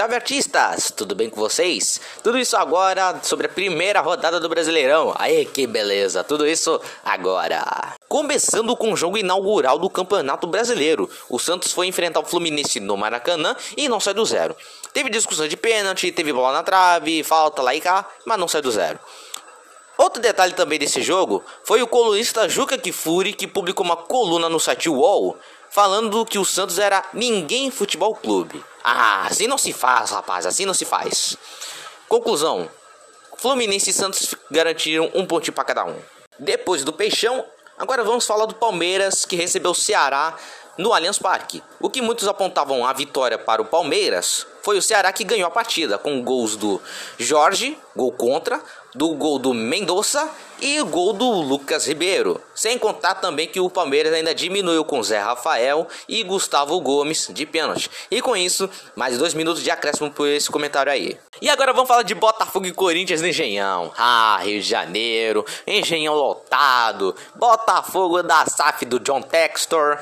Salve 0.00 0.14
artistas, 0.14 0.90
tudo 0.96 1.14
bem 1.14 1.28
com 1.28 1.38
vocês? 1.38 2.00
Tudo 2.22 2.38
isso 2.38 2.56
agora 2.56 3.20
sobre 3.22 3.44
a 3.44 3.50
primeira 3.50 4.00
rodada 4.00 4.40
do 4.40 4.48
Brasileirão. 4.48 5.14
Aê, 5.18 5.44
que 5.44 5.66
beleza! 5.66 6.24
Tudo 6.24 6.46
isso 6.46 6.80
agora. 7.04 7.62
Começando 8.08 8.74
com 8.78 8.94
o 8.94 8.96
jogo 8.96 9.18
inaugural 9.18 9.78
do 9.78 9.90
Campeonato 9.90 10.46
Brasileiro. 10.46 11.06
O 11.28 11.38
Santos 11.38 11.72
foi 11.72 11.86
enfrentar 11.86 12.20
o 12.20 12.24
Fluminense 12.24 12.80
no 12.80 12.96
Maracanã 12.96 13.54
e 13.76 13.90
não 13.90 14.00
sai 14.00 14.14
do 14.14 14.24
zero. 14.24 14.56
Teve 14.94 15.10
discussão 15.10 15.46
de 15.46 15.54
pênalti, 15.54 16.10
teve 16.10 16.32
bola 16.32 16.54
na 16.54 16.62
trave, 16.62 17.22
falta 17.22 17.60
lá 17.60 17.74
e 17.74 17.80
cá, 17.82 18.08
mas 18.24 18.38
não 18.38 18.48
sai 18.48 18.62
do 18.62 18.70
zero. 18.70 18.98
Outro 19.98 20.22
detalhe 20.22 20.54
também 20.54 20.78
desse 20.78 21.02
jogo 21.02 21.44
foi 21.62 21.82
o 21.82 21.86
colunista 21.86 22.48
Juca 22.48 22.78
Kifuri 22.78 23.34
que 23.34 23.46
publicou 23.46 23.84
uma 23.84 23.98
coluna 23.98 24.48
no 24.48 24.58
site 24.58 24.88
UOL 24.88 25.36
falando 25.68 26.24
que 26.24 26.38
o 26.38 26.44
Santos 26.46 26.78
era 26.78 27.04
ninguém 27.12 27.70
futebol 27.70 28.14
clube. 28.14 28.64
Ah, 28.82 29.26
assim 29.26 29.46
não 29.46 29.58
se 29.58 29.72
faz, 29.72 30.10
rapaz, 30.10 30.46
assim 30.46 30.64
não 30.64 30.74
se 30.74 30.84
faz. 30.84 31.36
Conclusão: 32.08 32.68
Fluminense 33.36 33.90
e 33.90 33.92
Santos 33.92 34.34
garantiram 34.50 35.10
um 35.14 35.26
pontinho 35.26 35.54
para 35.54 35.64
cada 35.64 35.84
um. 35.84 35.96
Depois 36.38 36.84
do 36.84 36.92
Peixão, 36.92 37.44
agora 37.78 38.02
vamos 38.02 38.26
falar 38.26 38.46
do 38.46 38.54
Palmeiras 38.54 39.24
que 39.24 39.36
recebeu 39.36 39.72
o 39.72 39.74
Ceará 39.74 40.36
no 40.80 40.92
Allianz 40.92 41.18
Parque. 41.18 41.62
O 41.78 41.90
que 41.90 42.00
muitos 42.00 42.26
apontavam 42.26 42.86
a 42.86 42.92
vitória 42.92 43.38
para 43.38 43.62
o 43.62 43.66
Palmeiras 43.66 44.46
foi 44.62 44.76
o 44.76 44.82
Ceará 44.82 45.12
que 45.12 45.24
ganhou 45.24 45.46
a 45.46 45.50
partida, 45.50 45.98
com 45.98 46.22
gols 46.22 46.56
do 46.56 46.80
Jorge, 47.18 47.78
gol 47.96 48.12
contra, 48.12 48.60
do 48.94 49.14
gol 49.14 49.38
do 49.38 49.54
Mendonça 49.54 50.28
e 50.60 50.82
gol 50.82 51.12
do 51.12 51.30
Lucas 51.30 51.86
Ribeiro. 51.86 52.40
Sem 52.54 52.78
contar 52.78 53.14
também 53.14 53.48
que 53.48 53.60
o 53.60 53.70
Palmeiras 53.70 54.12
ainda 54.12 54.34
diminuiu 54.34 54.84
com 54.84 55.02
Zé 55.02 55.18
Rafael 55.18 55.86
e 56.08 56.22
Gustavo 56.22 56.78
Gomes 56.80 57.28
de 57.30 57.46
pênalti. 57.46 57.90
E 58.10 58.20
com 58.20 58.36
isso, 58.36 58.68
mais 58.94 59.16
dois 59.16 59.32
minutos 59.32 59.62
de 59.62 59.70
acréscimo 59.70 60.10
por 60.10 60.28
esse 60.28 60.50
comentário 60.50 60.92
aí. 60.92 61.16
E 61.40 61.48
agora 61.48 61.72
vamos 61.72 61.88
falar 61.88 62.02
de 62.02 62.14
Botafogo 62.14 62.66
e 62.66 62.72
Corinthians 62.72 63.22
no 63.22 63.28
Engenhão. 63.28 63.92
Ah, 63.96 64.38
Rio 64.42 64.60
de 64.60 64.68
Janeiro, 64.68 65.44
Engenhão 65.66 66.14
lotado, 66.14 67.14
Botafogo 67.34 68.22
da 68.22 68.44
SAF 68.44 68.84
do 68.84 69.00
John 69.00 69.22
Textor. 69.22 69.98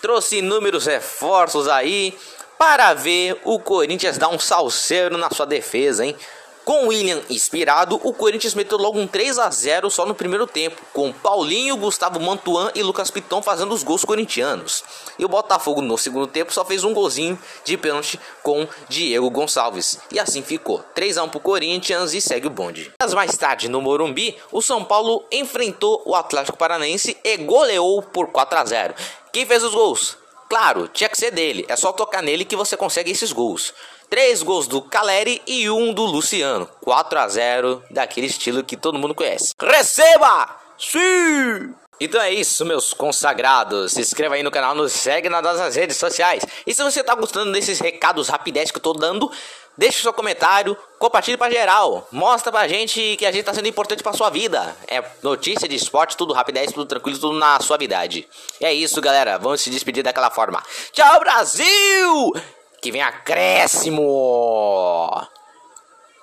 Trouxe 0.00 0.38
inúmeros 0.38 0.86
reforços 0.86 1.68
aí 1.68 2.16
para 2.58 2.92
ver 2.94 3.40
o 3.44 3.58
Corinthians 3.58 4.18
dar 4.18 4.28
um 4.28 4.38
salseiro 4.38 5.16
na 5.16 5.30
sua 5.30 5.46
defesa, 5.46 6.04
hein? 6.04 6.16
Com 6.64 6.88
William 6.88 7.20
inspirado, 7.30 8.00
o 8.04 8.12
Corinthians 8.12 8.54
meteu 8.54 8.78
logo 8.78 8.98
um 8.98 9.06
3 9.06 9.38
a 9.38 9.50
0 9.50 9.90
só 9.90 10.04
no 10.04 10.14
primeiro 10.14 10.46
tempo, 10.46 10.80
com 10.92 11.12
Paulinho, 11.12 11.76
Gustavo 11.76 12.20
Mantuan 12.20 12.70
e 12.74 12.82
Lucas 12.82 13.10
Piton 13.10 13.42
fazendo 13.42 13.72
os 13.72 13.82
gols 13.82 14.04
corintianos. 14.04 14.84
E 15.18 15.24
o 15.24 15.28
Botafogo 15.28 15.80
no 15.80 15.96
segundo 15.96 16.26
tempo 16.26 16.52
só 16.52 16.64
fez 16.64 16.84
um 16.84 16.92
golzinho 16.92 17.38
de 17.64 17.76
pênalti 17.76 18.20
com 18.42 18.68
Diego 18.88 19.30
Gonçalves. 19.30 19.98
E 20.12 20.18
assim 20.18 20.42
ficou, 20.42 20.84
3 20.94 21.18
a 21.18 21.24
1 21.24 21.28
pro 21.30 21.40
Corinthians 21.40 22.12
e 22.14 22.20
segue 22.20 22.46
o 22.46 22.50
bonde. 22.50 22.92
Mas 23.00 23.14
mais 23.14 23.36
tarde, 23.36 23.68
no 23.68 23.80
Morumbi, 23.80 24.36
o 24.52 24.60
São 24.60 24.84
Paulo 24.84 25.24
enfrentou 25.32 26.02
o 26.04 26.14
Atlético 26.14 26.58
Paranaense 26.58 27.16
e 27.24 27.36
goleou 27.38 28.02
por 28.02 28.28
4 28.28 28.58
a 28.58 28.64
0. 28.64 28.94
Quem 29.32 29.46
fez 29.46 29.62
os 29.62 29.74
gols? 29.74 30.16
Claro, 30.50 30.88
tinha 30.88 31.08
que 31.08 31.16
ser 31.16 31.30
dele. 31.30 31.64
É 31.68 31.76
só 31.76 31.92
tocar 31.92 32.20
nele 32.20 32.44
que 32.44 32.56
você 32.56 32.76
consegue 32.76 33.12
esses 33.12 33.30
gols. 33.30 33.72
Três 34.10 34.42
gols 34.42 34.66
do 34.66 34.82
Caleri 34.82 35.40
e 35.46 35.70
um 35.70 35.94
do 35.94 36.04
Luciano. 36.04 36.68
4 36.80 37.18
a 37.20 37.28
0 37.28 37.84
daquele 37.88 38.26
estilo 38.26 38.64
que 38.64 38.76
todo 38.76 38.98
mundo 38.98 39.14
conhece. 39.14 39.54
Receba! 39.62 40.56
Sim! 40.76 41.72
Então 42.00 42.18
é 42.20 42.32
isso, 42.32 42.64
meus 42.64 42.94
consagrados. 42.94 43.92
Se 43.92 44.00
inscreva 44.00 44.34
aí 44.34 44.42
no 44.42 44.50
canal, 44.50 44.74
nos 44.74 44.90
segue 44.90 45.28
nas 45.28 45.42
nossas 45.42 45.76
redes 45.76 45.98
sociais. 45.98 46.42
E 46.66 46.72
se 46.72 46.82
você 46.82 47.04
tá 47.04 47.14
gostando 47.14 47.52
desses 47.52 47.78
recados 47.78 48.28
rapidez 48.28 48.70
que 48.70 48.78
eu 48.78 48.82
tô 48.82 48.94
dando, 48.94 49.30
deixe 49.76 50.00
seu 50.00 50.12
comentário, 50.12 50.74
compartilhe 50.98 51.36
pra 51.36 51.50
geral. 51.50 52.08
Mostra 52.10 52.50
pra 52.50 52.66
gente 52.66 53.16
que 53.18 53.26
a 53.26 53.30
gente 53.30 53.44
tá 53.44 53.52
sendo 53.52 53.68
importante 53.68 54.02
pra 54.02 54.14
sua 54.14 54.30
vida. 54.30 54.74
É 54.88 55.04
notícia 55.22 55.68
de 55.68 55.76
esporte, 55.76 56.16
tudo 56.16 56.32
rapidez, 56.32 56.72
tudo 56.72 56.86
tranquilo, 56.86 57.18
tudo 57.18 57.38
na 57.38 57.60
suavidade. 57.60 58.26
E 58.58 58.64
é 58.64 58.72
isso, 58.72 58.98
galera. 59.02 59.36
Vamos 59.38 59.60
se 59.60 59.68
despedir 59.68 60.02
daquela 60.02 60.30
forma. 60.30 60.62
Tchau, 60.92 61.20
Brasil! 61.20 62.32
Que 62.80 62.90
vem 62.90 63.02
acréscimo! 63.02 64.08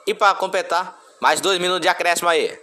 E 0.08 0.14
para 0.16 0.34
completar, 0.34 0.98
mais 1.20 1.40
dois 1.40 1.60
minutos 1.60 1.82
de 1.82 1.88
acréscimo 1.88 2.30
aí. 2.30 2.58